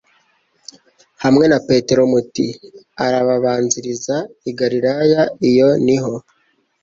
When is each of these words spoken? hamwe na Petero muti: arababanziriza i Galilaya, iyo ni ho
hamwe 1.23 1.45
na 1.51 1.59
Petero 1.67 2.01
muti: 2.11 2.47
arababanziriza 3.05 4.15
i 4.49 4.51
Galilaya, 4.59 5.21
iyo 5.49 5.69
ni 5.85 5.97
ho 6.03 6.13